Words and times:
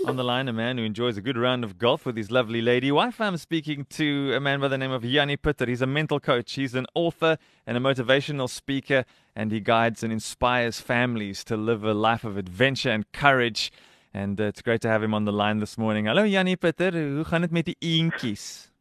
On 0.06 0.16
the 0.16 0.24
line, 0.24 0.48
a 0.48 0.54
man 0.54 0.78
who 0.78 0.84
enjoys 0.84 1.18
a 1.18 1.22
good 1.22 1.36
round 1.36 1.64
of 1.64 1.80
golf 1.80 2.06
with 2.06 2.16
his 2.16 2.30
lovely 2.30 2.62
lady 2.62 2.92
wife. 2.92 3.20
I'm 3.20 3.38
speaking 3.38 3.88
to 3.98 4.36
a 4.36 4.40
man 4.40 4.60
by 4.60 4.68
the 4.68 4.78
name 4.78 4.92
of 4.92 5.04
Yanni 5.04 5.38
Pitter. 5.38 5.66
He's 5.66 5.82
a 5.82 5.88
mental 5.88 6.20
coach, 6.20 6.54
he's 6.54 6.76
an 6.76 6.86
author 6.94 7.40
and 7.66 7.76
a 7.76 7.80
motivational 7.80 8.50
speaker, 8.50 9.04
and 9.36 9.52
he 9.52 9.60
guides 9.60 10.04
and 10.04 10.14
inspires 10.14 10.80
families 10.80 11.44
to 11.46 11.58
live 11.58 11.84
a 11.84 11.96
life 11.96 12.24
of 12.24 12.38
adventure 12.38 12.92
and 12.92 13.12
courage. 13.14 13.72
And 14.14 14.40
uh, 14.42 14.46
it's 14.46 14.62
great 14.62 14.82
to 14.82 14.90
have 14.90 15.04
him 15.04 15.14
on 15.14 15.26
the 15.26 15.32
line 15.32 15.60
this 15.60 15.78
morning. 15.78 16.06
Hallo 16.08 16.24
Yanni 16.24 16.56
Pitter, 16.56 16.92
hoe 16.92 17.24
gaan 17.24 17.42
dit 17.42 17.52
met 17.52 17.66
die 17.66 17.78
eentjies? 17.80 18.72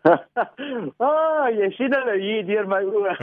ah, 0.08 1.48
jy 1.52 1.68
sien 1.76 1.92
hulle 1.92 2.14
hier 2.22 2.44
deur 2.48 2.68
my 2.70 2.78
oë. 2.88 3.16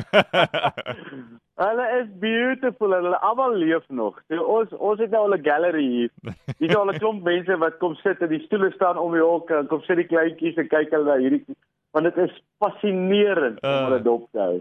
hulle 1.63 1.85
is 2.01 2.09
beautiful 2.21 2.93
hulle 2.93 3.21
almal 3.29 3.55
leef 3.57 3.87
nog. 3.89 4.19
So, 4.27 4.43
ons 4.59 4.75
ons 4.75 4.99
het 5.01 5.15
nou 5.15 5.23
al 5.25 5.37
'n 5.37 5.45
gallery 5.47 5.87
hier. 5.87 6.11
Hier 6.59 6.69
is 6.69 6.75
al 6.75 6.91
'n 6.91 6.99
klomp 6.99 7.23
mense 7.23 7.57
wat 7.63 7.79
kom 7.79 7.95
sit 8.03 8.21
en 8.21 8.29
die 8.29 8.43
stoele 8.45 8.71
staan 8.75 8.97
om 8.97 9.15
die 9.15 9.23
hok 9.23 9.49
en 9.49 9.71
kom 9.71 9.81
sit 9.87 9.97
die 9.97 10.11
kleintjies 10.11 10.59
en 10.59 10.67
kyk 10.67 10.91
hulle 10.91 11.09
na 11.09 11.17
hierdie 11.17 11.57
want 11.95 12.05
dit 12.13 12.17
is 12.29 12.33
fascinerend 12.61 13.63
uh, 13.63 13.69
om 13.69 13.85
hulle 13.87 14.01
dop 14.05 14.27
te 14.31 14.39
hou. 14.39 14.57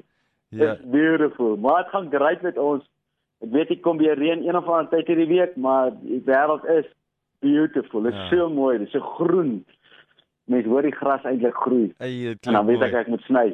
Ja. 0.55 0.73
It's 0.73 0.85
beautiful. 0.91 1.57
Maar 1.57 1.83
dit 1.83 1.93
gaan 1.93 2.11
great 2.11 2.43
met 2.43 2.59
ons. 2.59 2.85
Ek 3.45 3.53
weet 3.53 3.73
ek 3.77 3.83
kom 3.85 3.99
weer 4.01 4.17
reën 4.17 4.45
een 4.47 4.57
of 4.57 4.69
ander 4.69 4.89
tyd 4.93 5.11
hierdie 5.13 5.29
week, 5.29 5.57
maar 5.61 5.93
die 6.01 6.23
wêreld 6.25 6.65
is 6.79 6.87
beautiful. 7.45 8.03
Dit 8.03 8.15
is 8.15 8.19
ja. 8.19 8.29
so 8.37 8.49
mooi, 8.49 8.79
dit 8.79 8.87
is 8.87 8.93
so 8.97 9.17
groen. 9.19 9.59
Mens 10.47 10.67
hoor 10.71 10.87
die 10.87 10.95
gras 10.95 11.25
eintlik 11.27 11.57
groei. 11.59 11.89
Hey, 11.99 12.31
en 12.31 12.55
dan 12.55 12.69
weet 12.69 12.83
ek 12.87 12.93
ek 13.01 13.09
moet 13.11 13.25
sny. 13.27 13.49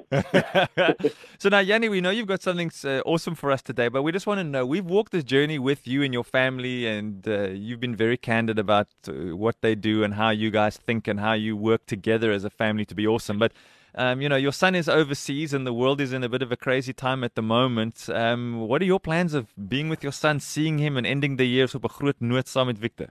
so 1.41 1.49
now 1.49 1.63
Yanni, 1.65 1.89
we 1.89 2.03
know 2.05 2.13
you've 2.13 2.29
got 2.29 2.43
something 2.45 2.71
uh, 2.85 3.01
awesome 3.09 3.35
for 3.35 3.51
us 3.51 3.63
today, 3.63 3.89
but 3.89 4.03
we 4.03 4.13
just 4.13 4.27
want 4.27 4.39
to 4.39 4.45
know 4.45 4.67
we've 4.67 4.85
walked 4.85 5.13
this 5.13 5.25
journey 5.25 5.59
with 5.59 5.89
you 5.89 6.03
and 6.03 6.13
your 6.13 6.25
family 6.25 6.87
and 6.87 7.27
uh, 7.27 7.49
you've 7.49 7.81
been 7.81 7.97
very 7.97 8.19
candid 8.19 8.59
about 8.59 8.89
uh, 9.09 9.35
what 9.35 9.57
they 9.63 9.75
do 9.75 10.05
and 10.05 10.15
how 10.15 10.29
you 10.29 10.51
guys 10.51 10.77
think 10.77 11.09
and 11.09 11.19
how 11.19 11.33
you 11.33 11.57
work 11.57 11.87
together 11.87 12.31
as 12.31 12.45
a 12.45 12.51
family 12.51 12.85
to 12.85 12.95
be 12.95 13.07
awesome. 13.07 13.39
But 13.39 13.53
um, 13.95 14.21
you 14.21 14.29
know, 14.29 14.37
your 14.37 14.53
son 14.53 14.75
is 14.75 14.89
overseas 14.89 15.53
and 15.53 15.67
the 15.67 15.73
world 15.73 16.01
is 16.01 16.13
in 16.13 16.23
a 16.25 16.29
bit 16.29 16.43
of 16.43 16.51
a 16.53 16.57
crazy 16.57 16.93
time 16.93 17.25
at 17.25 17.35
the 17.35 17.43
moment. 17.43 18.09
Um, 18.09 18.61
what 18.69 18.81
are 18.83 18.87
your 18.87 19.01
plans 19.01 19.35
of 19.35 19.53
being 19.69 19.89
with 19.89 20.03
your 20.03 20.13
son, 20.13 20.41
seeing 20.41 20.79
him 20.79 20.97
and 20.97 21.07
ending 21.07 21.37
the 21.37 21.47
years 21.47 21.75
op 21.75 21.85
'n 21.85 21.89
groot 21.89 22.21
noot 22.21 22.49
saam 22.49 22.67
met 22.67 22.79
Victor? 22.79 23.09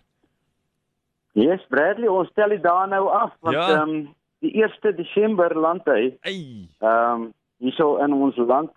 Yes, 1.34 1.62
Bradley, 1.70 2.08
ons 2.08 2.30
stel 2.30 2.50
dit 2.50 2.64
daar 2.64 2.88
nou 2.88 3.09
af 3.09 3.32
want 3.40 3.56
Ja. 3.56 3.82
um, 3.82 4.14
die 4.40 4.52
1 4.64 4.96
Desember 4.96 5.56
land 5.59 5.86
hy 5.86 6.18
ehm 6.22 6.68
um, 6.82 7.34
hierso 7.58 7.98
in 7.98 8.14
ons 8.14 8.38
land. 8.38 8.72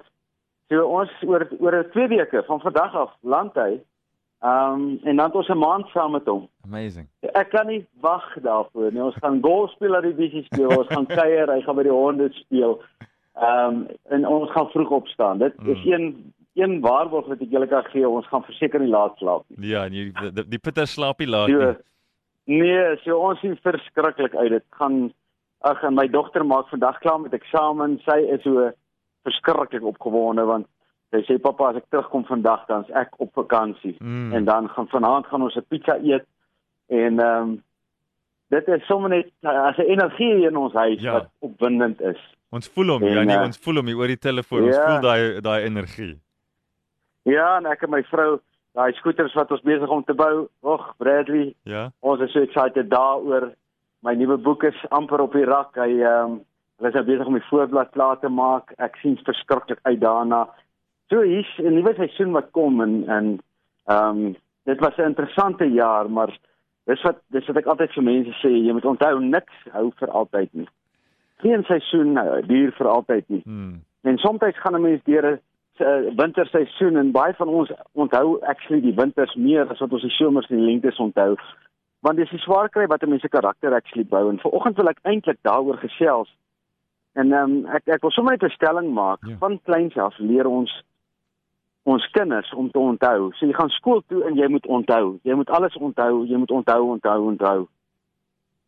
So 0.68 0.86
ons 0.86 1.10
oor 1.22 1.48
oor 1.58 1.84
2 1.92 2.08
weke 2.08 2.42
van 2.46 2.60
vandag 2.60 2.94
af 2.94 3.12
land 3.22 3.54
hy. 3.54 3.80
Ehm 4.44 4.72
um, 4.74 5.00
en 5.08 5.16
dan 5.16 5.26
het 5.26 5.34
ons 5.34 5.48
'n 5.48 5.58
maand 5.58 5.86
saam 5.88 6.10
met 6.12 6.26
hom. 6.26 6.48
Amazing. 6.64 7.06
Ek 7.20 7.48
kan 7.50 7.66
nie 7.66 7.86
wag 8.00 8.26
daarvoor 8.42 8.92
nie. 8.92 9.02
Ons 9.02 9.16
gaan 9.22 9.38
golf 9.42 9.70
speel, 9.70 10.00
die 10.02 10.12
bietjie 10.14 10.44
speel, 10.44 10.68
ons 10.78 10.86
gaan 10.92 11.06
kuier, 11.06 11.48
hy 11.52 11.60
gaan 11.62 11.76
by 11.76 11.82
die 11.82 11.92
honde 11.92 12.28
speel. 12.32 12.80
Ehm 13.40 13.68
um, 13.74 13.88
en 14.10 14.26
ons 14.28 14.50
gaan 14.50 14.68
vroeg 14.68 14.90
opstaan. 14.90 15.38
Dit 15.38 15.56
Mm. 15.62 15.68
is 15.70 15.84
een 15.84 16.32
een 16.54 16.80
waarborg 16.80 17.26
wat 17.26 17.40
ek 17.40 17.50
julle 17.50 17.66
kan 17.66 17.84
gee. 17.84 18.08
Ons 18.08 18.26
gaan 18.28 18.42
verseker 18.44 18.80
nie 18.80 18.88
laat 18.88 19.16
slaap 19.16 19.44
nie. 19.48 19.68
Ja, 19.68 19.84
en 19.84 19.92
jy 19.92 20.12
die, 20.12 20.32
die, 20.32 20.48
die 20.48 20.58
Pitter 20.58 20.86
slaapie 20.86 21.26
laat 21.28 21.48
So, 21.48 21.58
nie. 22.46 22.60
nee, 22.60 22.96
so 22.96 23.18
ons 23.18 23.40
sien 23.40 23.56
verskriklik 23.62 24.34
uit. 24.34 24.50
Dit 24.50 24.64
gaan 24.70 25.12
ag 25.60 25.82
en 25.82 25.94
my 25.94 26.06
dogter 26.08 26.44
maak 26.46 26.68
vandag 26.68 26.98
klaar 26.98 27.20
met 27.20 27.32
eksamen. 27.32 27.98
Sy 28.04 28.18
is 28.34 28.42
so 28.42 28.70
verskriklik 29.22 29.82
opgewonde 29.82 30.44
want 30.44 30.66
sy 31.14 31.22
sê 31.28 31.36
pappa 31.42 31.68
as 31.70 31.76
ek 31.80 31.86
terugkom 31.94 32.24
vandag 32.28 32.66
dan 32.70 32.82
is 32.84 32.90
ek 32.98 33.14
op 33.22 33.30
vakansie. 33.38 33.94
Mm. 34.00 34.32
En 34.34 34.44
dan 34.44 34.68
gaan 34.74 34.88
vanaand 34.90 35.26
gaan 35.30 35.42
ons 35.46 35.56
'n 35.56 35.66
pizza 35.68 35.96
eet 36.02 36.26
en 36.88 37.20
ehm 37.20 37.42
um, 37.42 37.62
dit 38.50 38.68
is 38.68 38.86
sommer 38.86 39.08
net 39.10 39.30
as 39.42 39.76
'n 39.78 39.88
energie 39.94 40.46
in 40.46 40.56
ons 40.56 40.72
huis 40.72 41.00
Ja. 41.00 41.12
wat 41.12 41.28
opwindend 41.40 42.00
is. 42.00 42.20
Ons 42.50 42.68
voel 42.68 42.88
hom, 42.94 43.02
En, 43.02 43.12
Jannie, 43.12 43.36
uh, 43.36 43.42
ons 43.42 43.58
voel 43.58 43.74
hom 43.76 43.86
hier 43.86 43.96
oor 43.98 44.06
die 44.06 44.18
telefoon. 44.18 44.62
Ons 44.64 44.76
ja. 44.76 44.86
voel 44.86 45.00
daai 45.02 45.40
daai 45.40 45.62
energie. 45.64 46.20
Ja, 47.24 47.56
en 47.56 47.66
ek 47.66 47.82
en 47.82 47.90
my 47.90 48.02
vrou, 48.02 48.40
daai 48.76 48.92
skooters 48.92 49.34
wat 49.34 49.50
ons 49.50 49.62
besig 49.64 49.88
om 49.88 50.04
te 50.04 50.14
bou. 50.14 50.48
Och, 50.62 50.94
Bradley, 50.98 51.54
Ja. 51.64 51.90
ons 52.00 52.20
is 52.20 52.32
so 52.32 52.40
excited 52.40 52.90
daaroor. 52.90 53.52
My 54.02 54.14
nuwe 54.14 54.36
boek 54.36 54.62
is 54.64 54.84
amper 54.90 55.20
op 55.20 55.32
die 55.32 55.44
rak. 55.44 55.74
Hy 55.76 56.00
ehm 56.02 56.24
um, 56.32 56.40
hulle 56.78 56.88
is 56.88 56.94
nou 56.94 57.04
besig 57.04 57.26
om 57.26 57.34
die 57.38 57.48
voorblad 57.48 57.90
klaar 57.94 58.18
te 58.20 58.28
maak. 58.28 58.72
Ek 58.78 58.96
sien 58.96 59.16
verskriklik 59.24 59.78
uit 59.82 60.00
daarna. 60.00 60.48
So 61.08 61.20
hier's 61.20 61.58
'n 61.58 61.74
nuwe 61.74 61.94
seisoen 61.94 62.32
wat 62.32 62.50
kom 62.50 62.80
en 62.80 63.08
en 63.08 63.38
ehm 63.86 64.24
um, 64.24 64.36
dit 64.64 64.80
was 64.80 64.96
'n 64.96 65.10
interessante 65.12 65.64
jaar, 65.64 66.10
maar 66.10 66.38
dis 66.84 67.02
wat 67.02 67.18
dis 67.28 67.46
wat 67.46 67.56
ek 67.56 67.66
altyd 67.66 67.92
vir 67.92 68.02
mense 68.02 68.32
sê, 68.40 68.48
jy 68.48 68.72
moet 68.72 68.84
onthou 68.84 69.20
niks 69.20 69.56
hou 69.72 69.90
vir 69.96 70.10
altyd 70.10 70.52
nie. 70.52 70.68
Geen 71.36 71.64
seisoen 71.64 72.16
uh, 72.16 72.40
duur 72.46 72.72
vir 72.72 72.88
altyd 72.88 73.28
nie. 73.28 73.42
Hmm. 73.44 73.82
En 74.02 74.18
soms 74.18 74.40
gaan 74.40 74.74
'n 74.76 74.82
mens 74.82 75.02
deur 75.04 75.26
'n 75.32 75.40
uh, 75.78 76.16
winterseisoen 76.16 76.96
en 76.96 77.10
baie 77.10 77.34
van 77.34 77.48
ons 77.48 77.72
onthou 77.92 78.40
actually 78.42 78.80
die 78.80 78.94
winters 78.94 79.34
meer 79.34 79.68
as 79.70 79.78
wat 79.78 79.92
ons 79.92 80.02
die 80.02 80.10
somers 80.10 80.48
en 80.50 80.56
die 80.56 80.66
lentes 80.66 80.98
onthou. 80.98 81.36
Want 82.00 82.16
dis 82.16 82.30
die 82.30 82.38
swaar 82.38 82.68
kry 82.68 82.86
wat 82.86 83.02
'n 83.02 83.08
mens 83.08 83.22
se 83.22 83.28
karakter 83.28 83.74
actually 83.74 84.06
bou 84.06 84.30
en 84.30 84.38
vanoggend 84.38 84.76
wil 84.76 84.88
ek 84.88 84.98
eintlik 85.02 85.38
daaroor 85.42 85.76
gesels. 85.76 86.36
En 87.12 87.32
ehm 87.32 87.50
um, 87.50 87.66
ek 87.66 87.82
ek 87.86 88.02
wil 88.02 88.10
sommer 88.10 88.32
net 88.32 88.42
'n 88.42 88.56
stelling 88.56 88.92
maak. 88.92 89.18
Ja. 89.26 89.36
Van 89.38 89.60
kleins 89.62 89.96
af 89.96 90.18
leer 90.18 90.46
ons 90.46 90.84
ons 91.84 92.10
kinders 92.10 92.52
om 92.54 92.70
te 92.70 92.78
onthou. 92.78 93.30
So 93.36 93.46
jy 93.46 93.52
gaan 93.52 93.68
skool 93.68 94.02
toe 94.08 94.22
en 94.24 94.36
jy 94.36 94.48
moet 94.48 94.66
onthou. 94.66 95.18
Jy 95.22 95.34
moet 95.34 95.50
alles 95.50 95.76
onthou, 95.76 96.24
jy 96.26 96.36
moet 96.40 96.50
onthou, 96.50 96.82
onthou, 96.96 97.18
onthou. 97.28 97.66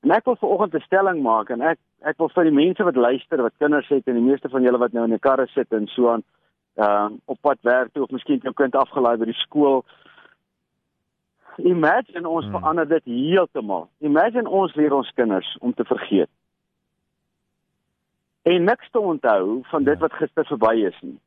En 0.05 0.11
ek 0.11 0.25
wil 0.25 0.37
vanoggend 0.37 0.75
'n 0.75 0.81
stelling 0.87 1.23
maak 1.23 1.51
en 1.51 1.61
ek 1.61 1.79
ek 2.05 2.19
wil 2.19 2.29
vir 2.29 2.45
die 2.45 2.53
mense 2.53 2.85
wat 2.85 2.97
luister, 2.97 3.43
wat 3.43 3.57
kinders 3.59 3.89
het 3.89 4.07
en 4.07 4.15
die 4.15 4.31
meeste 4.31 4.49
van 4.49 4.63
julle 4.63 4.79
wat 4.79 4.93
nou 4.93 5.05
in 5.05 5.13
'n 5.13 5.19
karre 5.19 5.47
sit 5.47 5.73
en 5.73 5.87
so 5.87 6.09
aan 6.13 6.23
ehm 6.77 7.13
uh, 7.13 7.19
op 7.25 7.39
pad 7.41 7.59
werk 7.63 7.93
toe 7.93 8.03
of 8.03 8.11
miskien 8.11 8.39
jou 8.43 8.53
kind 8.53 8.75
afgelaai 8.77 9.17
by 9.17 9.25
die 9.25 9.41
skool. 9.41 9.85
Imagine 11.57 12.29
ons 12.29 12.45
Hmm. 12.45 12.53
verander 12.53 12.89
dit 12.89 13.05
heeltemal. 13.05 13.89
Imagine 14.01 14.49
ons 14.49 14.75
leer 14.75 14.93
ons 14.93 15.13
kinders 15.15 15.57
om 15.61 15.73
te 15.75 15.85
vergeet. 15.85 16.29
En 18.43 18.65
niks 18.65 18.91
te 18.91 19.01
onthou 19.01 19.61
van 19.63 19.85
dit 19.85 19.95
Ja. 19.95 20.01
wat 20.01 20.13
gister 20.13 20.45
verby 20.45 20.85
is 20.87 21.01
nie. 21.01 21.19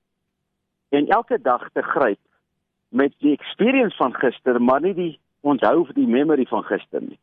En 0.89 1.07
elke 1.07 1.39
dag 1.41 1.69
te 1.73 1.81
gryp 1.81 2.19
met 2.89 3.13
die 3.17 3.33
experience 3.38 3.95
van 3.95 4.13
gister, 4.13 4.61
maar 4.61 4.81
nie 4.81 4.94
die 4.94 5.19
onthou 5.41 5.85
vir 5.85 5.95
die 5.95 6.07
memory 6.07 6.45
van 6.50 6.63
gister 6.63 7.01
nie. 7.01 7.19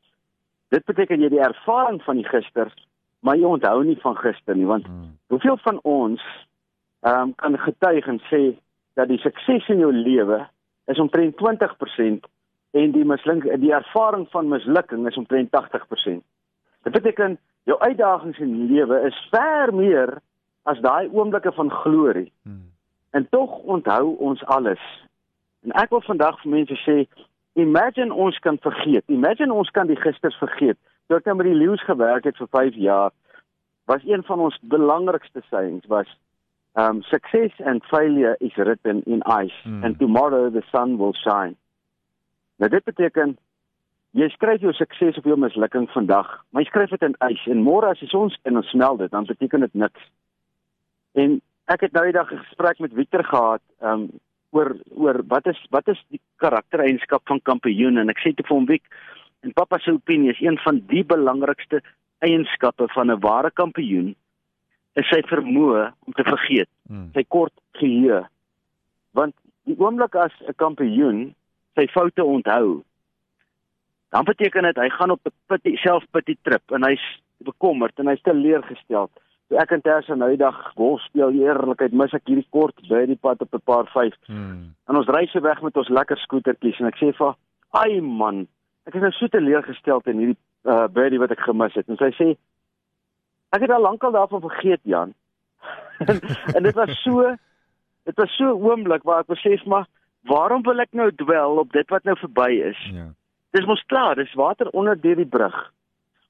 Dit 0.75 0.85
beteken 0.85 1.21
jy 1.21 1.29
die 1.35 1.43
ervaring 1.43 1.99
van 2.03 2.21
die 2.21 2.29
gister, 2.29 2.71
maar 3.21 3.39
jy 3.39 3.49
onthou 3.49 3.83
nie 3.85 3.99
van 4.03 4.17
gister 4.17 4.57
nie, 4.57 4.67
want 4.67 4.87
Hmm. 4.87 5.17
hoeveel 5.27 5.59
van 5.63 5.81
ons 5.83 6.23
ehm 7.01 7.21
um, 7.21 7.35
kan 7.35 7.59
getuig 7.59 8.07
en 8.07 8.21
sê 8.31 8.57
dat 8.95 9.09
die 9.09 9.19
sukses 9.19 9.69
in 9.69 9.79
jou 9.79 9.93
lewe 9.93 10.47
is 10.87 10.99
omtrent 10.99 11.37
20% 11.37 12.27
en 12.71 12.93
die 12.93 13.05
misluk 13.05 13.45
die 13.61 13.73
ervaring 13.73 14.27
van 14.31 14.49
mislukking 14.49 15.07
is 15.09 15.17
omtrent 15.17 15.51
80%. 15.51 16.23
Dit 16.83 16.93
beteken 16.93 17.39
jou 17.65 17.79
uitdagings 17.81 18.39
in 18.39 18.53
die 18.53 18.75
lewe 18.75 19.01
is 19.07 19.29
ver 19.31 19.75
meer 19.75 20.19
as 20.63 20.81
daai 20.81 21.09
oomblikke 21.13 21.53
van 21.53 21.71
glorie. 21.71 22.33
Hmm. 22.43 22.56
En 23.17 23.29
tog 23.31 23.59
onthou 23.75 24.17
ons 24.29 24.45
alles. 24.45 24.83
En 25.65 25.73
ek 25.81 25.95
wil 25.95 26.03
vandag 26.05 26.37
vir 26.43 26.53
mense 26.53 26.77
sê, 26.85 26.97
imagine 27.57 28.15
ons 28.15 28.39
kan 28.45 28.59
vergeet. 28.61 29.05
Imagine 29.09 29.57
ons 29.57 29.71
kan 29.73 29.89
die 29.89 29.97
gister 29.97 30.35
vergeet. 30.41 30.79
Toe 31.07 31.17
ek 31.17 31.29
nou 31.31 31.39
met 31.39 31.49
die 31.49 31.57
leeu's 31.57 31.85
gewerk 31.89 32.29
het 32.29 32.37
vir 32.37 32.51
5 32.59 32.77
jaar, 32.85 33.15
was 33.89 34.05
een 34.05 34.25
van 34.27 34.43
ons 34.49 34.59
belangrikste 34.61 35.43
sayings 35.49 35.87
was 35.89 36.11
um 36.77 37.01
success 37.03 37.55
and 37.65 37.85
failure 37.85 38.37
is 38.41 38.55
written 38.57 39.03
in 39.07 39.23
ice 39.23 39.55
Hmm. 39.63 39.85
and 39.85 39.99
tomorrow 39.99 40.51
the 40.51 40.63
sun 40.73 40.99
will 40.99 41.15
shine. 41.15 41.57
Nou 42.57 42.71
dit 42.71 42.85
beteken 42.85 43.37
jy 44.11 44.29
skryf 44.29 44.61
jou 44.61 44.73
sukses 44.73 45.17
of 45.17 45.25
jou 45.25 45.37
mislukking 45.37 45.89
vandag, 45.95 46.29
maar 46.51 46.63
jy 46.63 46.69
skryf 46.69 46.91
dit 46.91 47.03
in 47.03 47.17
ys 47.31 47.47
en 47.47 47.65
môre 47.65 47.91
as 47.91 48.01
die 48.01 48.09
son 48.09 48.31
skyn 48.31 48.57
en 48.57 48.63
smelt 48.63 48.99
dit, 48.99 49.11
dan 49.11 49.25
beteken 49.29 49.61
dit 49.61 49.75
niks. 49.75 50.09
En 51.15 51.41
ek 51.67 51.81
het 51.81 51.93
nou 51.93 52.05
die 52.05 52.13
dag 52.13 52.33
'n 52.33 52.45
gesprek 52.49 52.79
met 52.79 52.95
Victor 52.95 53.25
gehad, 53.25 53.63
um 53.81 54.11
oor 54.51 54.77
oor 54.95 55.23
wat 55.27 55.47
is 55.47 55.59
wat 55.71 55.89
is 55.89 56.01
die 56.09 56.21
karaktereienskap 56.37 57.23
van 57.27 57.41
kampioen 57.43 57.99
en 57.99 58.09
ek 58.09 58.23
sê 58.23 58.35
te 58.35 58.43
vir 58.43 58.57
hom 58.57 58.67
Vic 58.67 58.83
en 59.43 59.53
pappa 59.53 59.79
se 59.79 59.91
opinie 59.91 60.31
is 60.31 60.41
een 60.41 60.59
van 60.65 60.81
die 60.87 61.05
belangrikste 61.05 61.83
eienskappe 62.25 62.89
van 62.95 63.11
'n 63.11 63.21
ware 63.21 63.51
kampioen 63.51 64.15
is 64.97 65.09
sy 65.09 65.21
vermoë 65.29 65.93
om 66.07 66.13
te 66.13 66.25
vergeet, 66.25 66.69
Hmm. 66.89 67.11
sy 67.13 67.25
kort 67.29 67.53
geheue. 67.73 68.25
Want 69.13 69.35
die 69.65 69.77
oomblik 69.79 70.15
as 70.15 70.33
'n 70.49 70.55
kampioen 70.57 71.35
sy 71.75 71.87
foute 71.87 72.25
onthou, 72.25 72.83
dan 74.11 74.25
beteken 74.25 74.63
dit 74.63 74.77
hy 74.77 74.89
gaan 74.89 75.11
op 75.11 75.21
'n 75.27 75.33
pity 75.49 75.77
selfpity 75.77 76.37
trip 76.43 76.73
en 76.73 76.83
hy's 76.83 77.05
bekommerd 77.45 77.99
en 77.99 78.07
hy's 78.07 78.23
te 78.23 78.35
leergestel. 78.35 79.11
So 79.11 79.26
ek 79.55 79.71
en 79.77 79.83
Tersa 79.83 80.15
nou 80.19 80.29
die 80.33 80.41
dag 80.41 80.57
golf 80.75 81.03
speel 81.07 81.35
eerlikheid 81.39 81.95
mis 81.95 82.15
ek 82.17 82.27
hierdie 82.27 82.49
kort 82.51 82.81
by 82.89 83.05
die 83.07 83.19
pad 83.21 83.43
op 83.45 83.55
'n 83.55 83.63
paar 83.65 83.87
5. 83.87 84.15
Hmm. 84.27 84.75
En 84.89 84.97
ons 84.97 85.07
ry 85.07 85.27
se 85.27 85.41
weg 85.41 85.63
met 85.63 85.77
ons 85.77 85.89
lekker 85.89 86.19
skootertjies 86.19 86.81
en 86.81 86.87
ek 86.87 86.99
sê 86.99 87.13
vir 87.15 87.35
ai 87.71 88.01
man, 88.01 88.47
ek 88.87 88.95
is 88.95 89.03
nou 89.03 89.13
so 89.13 89.29
te 89.29 89.41
leergestel 89.41 90.03
in 90.07 90.19
hierdie 90.19 90.39
uh 90.65 90.89
birdie 90.89 91.19
wat 91.19 91.31
ek 91.31 91.47
gemis 91.47 91.75
het. 91.75 91.89
En 91.89 91.97
sy 91.97 92.11
sê 92.19 92.37
ek 93.53 93.61
het 93.61 93.71
al 93.71 93.83
lankal 93.83 94.13
daarvan 94.13 94.41
vergeet 94.41 94.81
Jan. 94.83 95.15
en, 95.99 96.21
en 96.57 96.63
dit 96.63 96.75
was 96.75 97.03
so 97.03 97.37
dit 98.05 98.17
was 98.17 98.37
so 98.37 98.51
'n 98.51 98.63
oomblik 98.63 99.03
waar 99.03 99.21
ek 99.21 99.35
besef 99.35 99.65
maar 99.65 99.87
waarom 100.25 100.63
wil 100.63 100.81
ek 100.81 100.93
nou 100.93 101.11
dwel 101.15 101.59
op 101.59 101.73
dit 101.73 101.89
wat 101.89 102.05
nou 102.05 102.17
verby 102.19 102.51
is? 102.51 102.91
Ja. 102.93 103.07
Dis 103.51 103.67
mos 103.67 103.83
klaar, 103.87 104.15
dis 104.15 104.35
water 104.35 104.69
onder 104.71 105.01
deur 105.01 105.17
die 105.17 105.27
brug. 105.27 105.73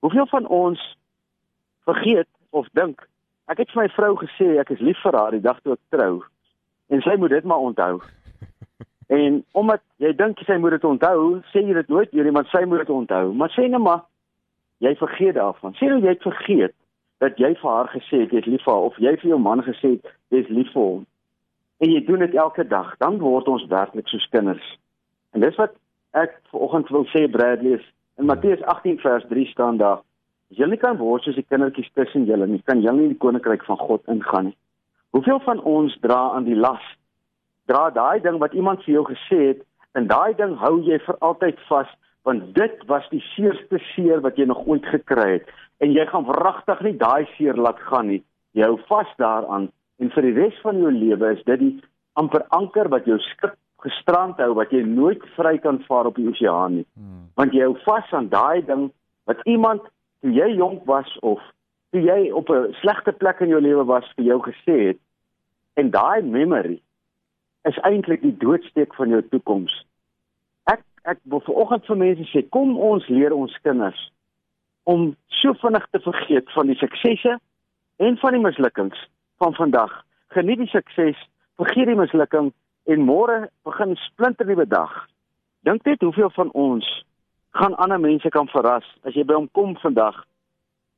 Hoeveel 0.00 0.26
van 0.26 0.46
ons 0.46 0.98
vergeet 1.84 2.28
of 2.56 2.68
dink 2.78 3.04
ek 3.52 3.62
het 3.62 3.74
vir 3.74 3.84
my 3.84 3.88
vrou 3.94 4.14
gesê 4.22 4.56
ek 4.60 4.72
is 4.74 4.82
lief 4.84 4.98
vir 5.04 5.18
haar 5.18 5.36
die 5.36 5.44
dag 5.44 5.60
toe 5.62 5.76
ek 5.76 5.84
trou 5.94 6.24
en 6.88 7.02
sy 7.02 7.16
moet 7.18 7.34
dit 7.34 7.44
maar 7.44 7.64
onthou. 7.70 8.00
En 9.06 9.44
omdat 9.54 9.82
jy 10.02 10.10
dink 10.18 10.40
sy 10.42 10.56
moet 10.58 10.74
dit 10.74 10.84
onthou, 10.84 11.38
sê 11.52 11.62
jy 11.62 11.76
dit 11.76 11.90
nooit 11.94 12.10
weer 12.10 12.26
nie, 12.26 12.32
maar 12.34 12.48
sy 12.50 12.64
moet 12.66 12.80
dit 12.82 12.90
onthou. 12.90 13.28
Maar 13.38 13.52
sê 13.54 13.68
net 13.70 13.82
maar 13.82 14.00
jy 14.82 14.96
vergeet 14.98 15.36
daarvan. 15.38 15.76
Sê 15.78 15.86
nou 15.90 16.00
jy 16.02 16.10
het 16.10 16.26
vergeet 16.26 16.74
dat 17.22 17.38
jy 17.38 17.52
vir 17.60 17.70
haar 17.70 17.90
gesê 17.92 18.24
het 18.24 18.34
jy 18.34 18.42
is 18.42 18.48
lief 18.50 18.64
vir 18.66 18.74
haar 18.74 18.88
of 18.88 18.98
jy 18.98 19.12
vir 19.20 19.30
jou 19.30 19.38
man 19.38 19.62
gesê 19.62 19.92
het 19.94 20.10
jy 20.34 20.42
is 20.42 20.50
lief 20.50 20.72
vir 20.74 20.82
hom. 20.82 21.04
En 21.78 21.92
jy 21.92 22.00
doen 22.08 22.24
dit 22.24 22.34
elke 22.34 22.64
dag, 22.66 22.90
dan 22.98 23.20
word 23.22 23.48
ons 23.52 23.68
werklik 23.70 24.08
soos 24.10 24.26
kinders. 24.32 24.66
En 25.36 25.44
dis 25.44 25.58
wat 25.60 25.76
ek 26.16 26.34
vanoggend 26.50 26.90
wil 26.96 27.06
sê 27.12 27.26
Bradley 27.30 27.78
is 27.78 27.86
in 28.18 28.26
Matteus 28.26 28.62
18 28.74 28.98
vers 29.04 29.24
3 29.30 29.46
staan 29.52 29.78
daar 29.78 30.02
Julle 30.54 30.76
kan 30.78 30.98
word 31.00 31.25
soos 31.26 31.34
die 31.34 31.46
kindertjies 31.46 31.90
tussen 31.98 32.26
julle, 32.28 32.46
nie 32.46 32.62
kan 32.62 32.82
julle 32.82 33.02
nie 33.02 33.14
die 33.14 33.22
koninkryk 33.22 33.64
van 33.66 33.81
God 33.81 34.06
ingaan 34.12 34.50
nie. 34.50 34.56
Hoeveel 35.16 35.40
van 35.43 35.62
ons 35.66 35.96
dra 36.02 36.19
aan 36.37 36.46
die 36.46 36.54
las? 36.54 36.82
Dra 37.66 37.88
daai 37.90 38.20
ding 38.22 38.38
wat 38.38 38.54
iemand 38.54 38.84
vir 38.84 38.98
jou 38.98 39.04
gesê 39.08 39.38
het 39.48 39.64
en 39.98 40.06
daai 40.06 40.37
ding 40.38 40.54
hou 40.60 40.76
jy 40.87 41.00
vir 41.06 41.19
altyd 41.25 41.58
vas 41.70 41.90
want 42.26 42.54
dit 42.54 42.82
was 42.90 43.06
die 43.10 43.22
seerste 43.32 43.78
seer 43.94 44.22
wat 44.22 44.38
jy 44.38 44.46
nog 44.50 44.64
ooit 44.66 44.87
gekry 44.90 45.38
het 45.38 45.50
en 45.82 45.93
jy 45.94 46.06
gaan 46.10 46.26
wragtig 46.28 46.81
nie 46.84 46.94
daai 47.00 47.26
seer 47.34 47.58
laat 47.58 47.81
gaan 47.90 48.10
nie. 48.12 48.22
Jy 48.54 48.66
hou 48.69 48.78
vas 48.90 49.10
daaraan 49.19 49.70
en 50.02 50.12
vir 50.14 50.28
die 50.28 50.34
res 50.37 50.62
van 50.62 50.78
jou 50.82 50.92
lewe 50.92 51.32
is 51.34 51.42
dit 51.49 51.62
die 51.62 51.72
amper 52.20 52.46
anker 52.54 52.90
wat 52.92 53.08
jou 53.10 53.19
skip 53.32 53.56
gestrand 53.84 54.38
hou 54.42 54.52
wat 54.58 54.72
jy 54.75 54.82
nooit 54.87 55.22
vry 55.37 55.56
kan 55.62 55.82
vaar 55.88 56.10
op 56.10 56.19
die 56.20 56.28
oseaan 56.31 56.81
nie. 56.81 56.87
Hmm. 56.94 57.28
Want 57.38 57.54
jy 57.54 57.66
hou 57.66 57.76
vas 57.84 58.14
aan 58.14 58.31
daai 58.32 58.62
ding 58.66 58.88
wat 59.31 59.42
iemand 59.44 59.87
toe 60.26 60.34
jy 60.34 60.56
jonk 60.58 60.82
was 60.90 61.06
of 61.23 61.38
toe 61.94 62.02
jy 62.02 62.32
op 62.34 62.50
'n 62.50 62.73
slegte 62.82 63.12
plek 63.12 63.40
in 63.40 63.49
jou 63.55 63.61
lewe 63.61 63.84
was 63.84 64.06
vir 64.17 64.25
jou 64.25 64.40
gesê 64.43 64.76
het 64.87 64.99
en 65.75 65.90
daai 65.90 66.23
memory 66.23 66.81
is 67.62 67.78
eintlik 67.78 68.23
die 68.23 68.37
doodsteek 68.37 68.94
van 68.94 69.08
jou 69.08 69.23
toekoms. 69.23 69.87
Ek 70.64 70.82
ek 71.05 71.19
wil 71.23 71.40
vanoggend 71.40 71.87
vir 71.87 71.96
mense 71.96 72.26
sê 72.31 72.43
kom 72.49 72.78
ons 72.78 73.06
leer 73.08 73.32
ons 73.32 73.58
kinders 73.62 74.11
om 74.84 75.14
so 75.28 75.55
vinnig 75.55 75.87
te 75.90 76.00
vergeet 76.00 76.50
van 76.52 76.67
die 76.67 76.78
suksesse 76.82 77.38
en 77.96 78.19
van 78.19 78.32
die 78.32 78.43
mislukkings 78.43 78.99
van 79.38 79.55
vandag. 79.55 80.05
Geniet 80.28 80.58
die 80.58 80.75
sukses, 80.75 81.19
vergeet 81.56 81.87
die 81.87 81.94
mislukking 81.94 82.52
en 82.84 83.06
môre 83.06 83.49
begin 83.64 83.96
splinter 83.96 84.46
nuwe 84.46 84.67
dag. 84.67 85.06
Dink 85.62 85.84
net 85.84 86.00
hoeveel 86.00 86.31
van 86.31 86.50
ons 86.50 87.06
gaan 87.56 87.76
ander 87.82 88.00
mense 88.00 88.30
kan 88.30 88.48
verras 88.52 88.86
as 89.08 89.14
jy 89.16 89.24
by 89.24 89.36
hom 89.38 89.48
kom 89.52 89.76
vandag 89.82 90.18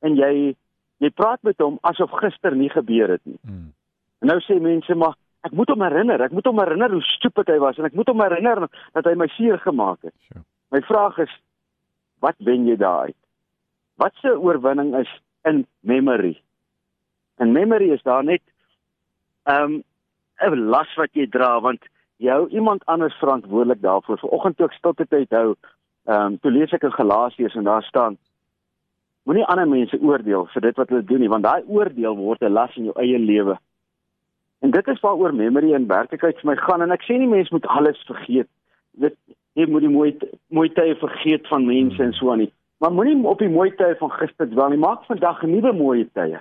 en 0.05 0.15
jy 0.19 0.55
jy 0.99 1.09
praat 1.15 1.39
met 1.47 1.59
hom 1.63 1.77
asof 1.87 2.11
gister 2.19 2.55
nie 2.55 2.69
gebeur 2.69 3.15
het 3.15 3.23
nie. 3.23 3.39
Hmm. 3.47 3.71
En 4.19 4.31
nou 4.33 4.39
sê 4.43 4.59
mense 4.59 4.95
maar 4.95 5.15
ek 5.47 5.53
moet 5.55 5.69
hom 5.71 5.83
herinner, 5.85 6.21
ek 6.21 6.35
moet 6.35 6.47
hom 6.49 6.59
herinner 6.59 6.91
hoe 6.91 7.05
stupid 7.15 7.47
hy 7.47 7.59
was 7.63 7.77
en 7.79 7.87
ek 7.87 7.95
moet 7.95 8.09
hom 8.11 8.23
herinner 8.23 8.65
dat 8.97 9.07
hy 9.07 9.15
my 9.15 9.29
seer 9.37 9.61
gemaak 9.63 10.01
het. 10.03 10.15
Sure. 10.27 10.43
My 10.75 10.81
vraag 10.85 11.21
is 11.23 11.31
wat 12.19 12.35
wen 12.43 12.67
jy 12.67 12.75
daaruit? 12.79 13.17
Wat 13.99 14.15
se 14.21 14.35
oorwinning 14.35 14.91
is 14.99 15.11
in 15.47 15.63
memory? 15.87 16.35
En 17.39 17.55
memory 17.55 17.93
is 17.95 18.03
daar 18.03 18.23
net 18.23 18.43
ehm 19.47 19.79
um, 19.79 19.83
'n 20.39 20.69
las 20.71 20.91
wat 20.95 21.11
jy 21.13 21.27
dra 21.27 21.59
want 21.59 21.83
jy 22.17 22.31
hou 22.31 22.47
iemand 22.49 22.85
anders 22.85 23.15
verantwoordelik 23.19 23.81
daarvoor. 23.81 24.19
Vanoggend 24.19 24.57
toe 24.57 24.65
ek 24.65 24.73
stilte 24.77 25.05
tyd 25.07 25.31
hou, 25.35 25.55
Ehm 26.09 26.25
um, 26.25 26.37
toe 26.41 26.51
lees 26.51 26.71
ek 26.73 26.83
in 26.87 26.93
Galasiërs 26.95 27.55
en 27.59 27.67
daar 27.67 27.83
staan 27.85 28.17
moenie 29.29 29.45
ander 29.45 29.67
mense 29.69 29.97
oordeel 30.01 30.47
vir 30.53 30.63
dit 30.65 30.79
wat 30.81 30.89
hulle 30.89 31.05
doen 31.05 31.19
nie 31.21 31.29
want 31.29 31.45
daai 31.45 31.67
oordeel 31.67 32.15
word 32.17 32.41
'n 32.41 32.53
las 32.53 32.77
in 32.77 32.87
jou 32.89 32.95
eie 32.97 33.19
lewe. 33.19 33.57
En 34.65 34.71
dit 34.71 34.87
is 34.87 34.99
waaroor 34.99 35.33
memory 35.33 35.73
in 35.73 35.87
werklikheid 35.87 36.39
vir 36.39 36.49
my 36.49 36.55
gaan 36.55 36.81
en 36.81 36.91
ek 36.91 37.05
sê 37.05 37.17
nie 37.17 37.27
mense 37.27 37.53
moet 37.53 37.67
alles 37.67 38.01
vergeet. 38.07 38.49
Dit 38.93 39.15
jy 39.53 39.67
moet 39.69 39.85
die 39.85 39.95
mooi 39.97 40.17
mooi 40.47 40.69
tye 40.69 40.95
vergeet 40.95 41.47
van 41.47 41.65
mense 41.65 42.03
en 42.03 42.13
so 42.13 42.31
aan 42.31 42.37
nie. 42.37 42.51
Maar 42.79 42.91
moenie 42.91 43.27
op 43.27 43.39
die 43.39 43.49
mooi 43.49 43.69
tye 43.75 43.95
van 43.99 44.11
gister 44.11 44.49
dwel 44.49 44.69
nie. 44.69 44.77
Maak 44.77 45.05
vandag 45.05 45.43
'n 45.43 45.51
nuwe 45.51 45.73
mooi 45.73 46.09
tye. 46.13 46.39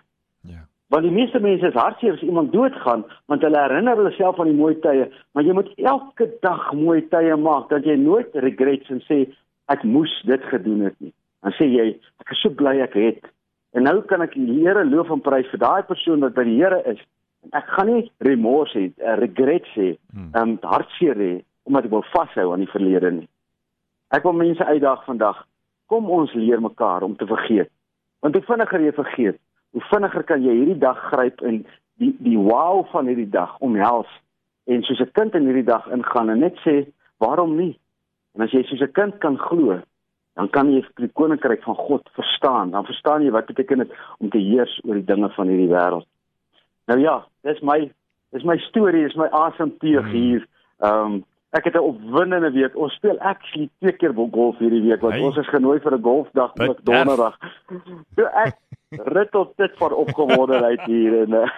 Want 0.88 1.02
die 1.02 1.12
meeste 1.12 1.40
mense 1.40 1.66
is 1.66 1.74
hartseer 1.74 2.14
as 2.14 2.22
iemand 2.22 2.52
doodgaan, 2.52 3.04
want 3.26 3.42
hulle 3.42 3.58
herinner 3.58 3.96
hulle 3.96 4.12
self 4.16 4.40
aan 4.40 4.46
die 4.48 4.56
mooi 4.56 4.74
tye, 4.80 5.10
maar 5.32 5.44
jy 5.44 5.52
moet 5.52 5.68
elke 5.76 6.30
dag 6.40 6.72
mooi 6.72 7.02
tye 7.08 7.36
maak 7.36 7.68
dat 7.68 7.84
jy 7.84 7.96
nooit 7.96 8.28
regrets 8.32 8.88
en 8.88 9.02
sê 9.04 9.26
ek 9.72 9.84
moes 9.84 10.12
dit 10.28 10.44
gedoen 10.50 10.86
het 10.88 10.96
nie. 11.00 11.12
Dan 11.44 11.54
sê 11.58 11.68
jy, 11.70 11.90
ek 12.24 12.32
is 12.34 12.42
so 12.42 12.50
bly 12.50 12.78
ek 12.84 12.96
het. 12.98 13.28
En 13.76 13.84
nou 13.86 14.00
kan 14.08 14.24
ek 14.24 14.34
die 14.34 14.62
Here 14.62 14.84
loof 14.84 15.10
en 15.12 15.22
prys 15.24 15.48
vir 15.52 15.60
daai 15.62 15.82
persoon 15.86 16.24
wat 16.24 16.34
by 16.36 16.44
die 16.48 16.56
Here 16.58 16.80
is. 16.90 17.00
Ek 17.54 17.68
gaan 17.76 17.90
nie 17.92 18.06
remorse 18.26 18.74
hê, 18.74 18.88
uh, 18.98 19.16
regret 19.20 19.68
hê, 19.76 19.92
um 20.40 20.56
hartseer 20.62 21.20
hê 21.20 21.34
omdat 21.68 21.84
ek 21.84 21.92
wil 21.92 22.06
vashou 22.14 22.52
aan 22.52 22.64
die 22.64 22.72
verlede 22.72 23.10
nie. 23.12 23.28
Ek 24.16 24.24
wil 24.24 24.32
mense 24.32 24.64
uitdaag 24.64 25.02
vandag, 25.04 25.42
kom 25.92 26.08
ons 26.10 26.32
leer 26.32 26.62
mekaar 26.64 27.04
om 27.04 27.16
te 27.16 27.28
vergeet. 27.28 27.68
Want 28.24 28.34
hoe 28.34 28.44
vinniger 28.48 28.80
jy 28.86 28.92
vergeet, 28.96 29.38
hoe 29.76 29.84
vinniger 29.90 30.24
kan 30.24 30.42
jy 30.42 30.54
hierdie 30.56 30.78
dag 30.80 30.98
gryp 31.10 31.44
en 31.44 31.60
die 32.00 32.14
die 32.24 32.38
wow 32.40 32.86
van 32.92 33.10
hierdie 33.10 33.28
dag 33.28 33.52
omhels 33.64 34.08
en 34.66 34.82
soos 34.82 35.00
'n 35.00 35.12
kind 35.12 35.34
in 35.34 35.46
hierdie 35.46 35.68
dag 35.68 35.86
ingaan 35.92 36.30
en 36.30 36.40
net 36.40 36.56
sê, 36.64 36.86
waarom 37.18 37.56
nie? 37.56 37.76
En 38.38 38.44
as 38.44 38.52
jy 38.54 38.62
soos 38.62 38.80
'n 38.80 38.92
kind 38.92 39.18
kan 39.18 39.36
glo, 39.38 39.80
dan 40.38 40.48
kan 40.50 40.70
jy 40.70 40.84
die 41.02 41.10
koninkryk 41.12 41.62
van 41.62 41.74
God 41.74 42.08
verstaan. 42.14 42.70
Dan 42.70 42.84
verstaan 42.84 43.24
jy 43.24 43.30
wat 43.34 43.46
beteken 43.46 43.78
dit 43.78 43.90
om 44.18 44.30
te 44.30 44.38
heers 44.38 44.80
oor 44.84 44.94
die 44.94 45.04
dinge 45.04 45.28
van 45.34 45.48
hierdie 45.50 45.72
wêreld. 45.72 46.06
Nou 46.86 47.00
ja, 47.00 47.26
dis 47.42 47.60
my 47.60 47.90
dis 48.30 48.44
my 48.44 48.56
storie, 48.68 49.02
dis 49.02 49.16
my 49.18 49.26
asemteug 49.26 50.06
hmm. 50.06 50.14
hier. 50.14 50.46
Ehm 50.78 51.04
um, 51.04 51.24
ek 51.50 51.64
het 51.64 51.74
'n 51.74 51.88
opwindende 51.90 52.50
week. 52.52 52.76
Ons 52.76 52.94
speel 52.94 53.18
actually 53.18 53.70
twee 53.80 53.92
keer 53.92 54.14
golf 54.14 54.58
hierdie 54.58 54.82
week 54.82 55.00
want 55.00 55.14
hey. 55.14 55.22
ons 55.22 55.36
is 55.36 55.48
genooi 55.48 55.80
vir 55.80 55.94
'n 55.96 56.02
golfdag 56.02 56.52
op 56.54 56.78
donderdag. 56.82 57.36
So 58.16 58.24
ek 58.24 58.56
rit 58.90 59.30
tot 59.30 59.56
dit 59.56 59.76
vir 59.76 59.94
opgewondenheid 59.94 60.80
hier 60.80 61.22
en 61.22 61.32
uh, 61.34 61.50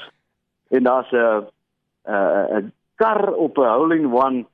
en 0.74 0.82
daar's 0.82 1.12
'n 1.12 1.46
'n 2.58 2.72
kar 2.96 3.32
op 3.32 3.58
'n 3.58 3.72
hole 3.76 3.96
in 3.96 4.12
one 4.12 4.46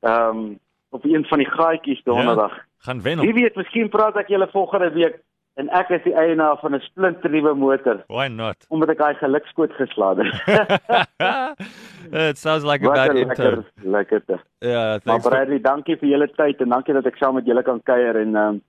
ehm 0.00 0.36
um, 0.36 0.58
op 0.94 1.04
een 1.04 1.24
van 1.24 1.38
die 1.38 1.50
gaatjies 1.50 2.02
donderdag. 2.02 2.56
Ja, 2.56 2.64
gaan 2.86 3.02
wen. 3.02 3.20
Wie 3.20 3.34
weet, 3.34 3.56
miskien 3.58 3.88
praat 3.90 4.18
ek 4.20 4.28
julle 4.30 4.46
volgende 4.52 4.90
week 4.94 5.16
en 5.58 5.70
ek 5.74 5.90
is 5.94 6.02
die 6.06 6.14
eienaar 6.14 6.58
van 6.62 6.74
'n 6.74 6.82
splinternuwe 6.86 7.54
motor. 7.54 8.02
Why 8.06 8.26
not? 8.26 8.66
Omdat 8.68 8.94
ek 8.94 8.98
daai 8.98 9.14
gelukskoot 9.14 9.72
geslaan 9.72 10.22
het. 10.22 10.34
It 12.30 12.38
sounds 12.38 12.64
like 12.64 12.86
a 12.86 12.90
bad 12.90 13.16
intro. 13.16 13.50
Lekker. 13.50 13.64
lekker 13.82 14.42
ja, 14.58 14.98
maar 15.04 15.20
Bradley, 15.20 15.60
dankie 15.60 15.96
vir 15.96 16.08
julle 16.08 16.28
tyd 16.36 16.60
en 16.60 16.68
dankie 16.68 16.94
dat 16.94 17.06
ek 17.06 17.16
saam 17.16 17.34
met 17.34 17.46
julle 17.46 17.62
kan 17.62 17.82
kuier 17.82 18.20
en 18.22 18.36
ehm 18.36 18.54
um, 18.54 18.62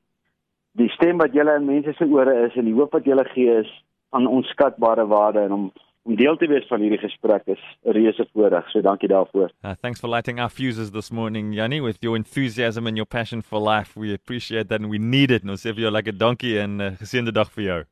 die 0.75 0.89
stem 0.89 1.17
wat 1.17 1.34
julle 1.34 1.55
in 1.55 1.65
mense 1.65 1.94
se 1.94 2.05
ore 2.05 2.34
is 2.46 2.55
en 2.55 2.65
die 2.65 2.75
hoop 2.75 2.91
wat 2.91 3.05
julle 3.05 3.24
gee 3.34 3.60
is 3.62 3.70
van 4.10 4.27
onskatbare 4.27 5.05
waarde 5.08 5.39
en 5.39 5.51
om 5.51 5.72
om 6.06 6.16
deel 6.16 6.38
te 6.38 6.48
wees 6.48 6.66
van 6.70 6.84
hierdie 6.86 7.02
gesprek 7.02 7.48
is 7.50 7.62
'n 7.84 7.92
reuse 7.98 8.28
voorreg. 8.34 8.70
So 8.70 8.82
dankie 8.82 9.10
daarvoor. 9.10 9.50
Uh, 9.64 9.72
thanks 9.82 10.00
for 10.00 10.10
lighting 10.10 10.40
our 10.40 10.50
fuses 10.50 10.92
this 10.92 11.10
morning, 11.12 11.54
Yanni, 11.54 11.82
with 11.82 11.98
your 12.00 12.16
enthusiasm 12.16 12.88
and 12.88 12.96
your 12.96 13.08
passion 13.08 13.42
for 13.42 13.60
life. 13.60 14.00
We 14.00 14.14
appreciate 14.14 14.68
that 14.68 14.80
and 14.82 14.90
we 14.90 14.98
need 14.98 15.32
it. 15.32 15.44
Ons 15.44 15.66
sê 15.66 15.74
vir 15.74 15.82
jou 15.82 15.92
like 15.92 16.12
'n 16.12 16.18
dankie 16.18 16.60
en 16.60 16.78
'n 16.78 16.82
uh, 16.82 16.92
geseënde 16.98 17.32
dag 17.32 17.52
vir 17.52 17.64
jou. 17.64 17.84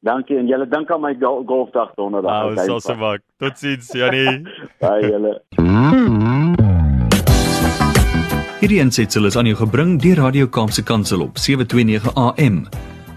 Dankie 0.00 0.38
en 0.38 0.46
julle 0.46 0.68
dink 0.68 0.90
aan 0.90 1.00
my 1.00 1.14
gol 1.20 1.44
golfdag 1.44 1.94
donderdag. 1.94 2.30
Ah, 2.30 2.46
ons 2.46 2.64
sal 2.64 2.80
se 2.80 2.94
maak. 2.94 3.20
Totsiens, 3.38 3.92
Yanni. 3.92 4.44
Bye 4.82 5.08
julle. 5.10 5.42
Hierdie 8.60 8.80
ensitsel 8.80 9.26
is 9.26 9.36
aan 9.36 9.46
jou 9.46 9.56
gebring 9.56 10.00
deur 10.02 10.16
Radio 10.16 10.46
Kaapse 10.46 10.82
Kansel 10.82 11.22
op 11.22 11.38
729 11.38 12.14
AM. 12.14 12.64